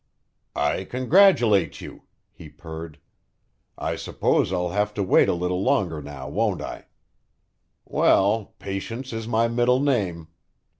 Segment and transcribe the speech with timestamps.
[0.55, 2.97] "I congratulate you," he purred.
[3.77, 6.85] "I suppose I'll have to wait a little longer now, won't I?
[7.85, 10.29] Well patience is my middle name.